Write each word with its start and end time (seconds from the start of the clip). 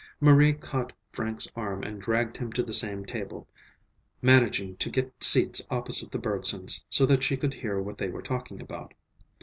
Marie 0.19 0.53
caught 0.53 0.91
Frank's 1.11 1.47
arm 1.55 1.83
and 1.83 2.01
dragged 2.01 2.35
him 2.35 2.51
to 2.53 2.63
the 2.63 2.73
same 2.73 3.05
table, 3.05 3.47
managing 4.19 4.75
to 4.77 4.89
get 4.89 5.13
seats 5.23 5.61
opposite 5.69 6.09
the 6.09 6.17
Bergsons, 6.17 6.83
so 6.89 7.05
that 7.05 7.21
she 7.21 7.37
could 7.37 7.53
hear 7.53 7.79
what 7.79 7.99
they 7.99 8.09
were 8.09 8.23
talking 8.23 8.59
about. 8.59 8.95